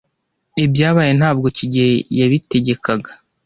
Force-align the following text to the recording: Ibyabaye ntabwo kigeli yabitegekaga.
Ibyabaye 0.65 1.11
ntabwo 1.19 1.47
kigeli 1.57 1.97
yabitegekaga. 2.19 3.11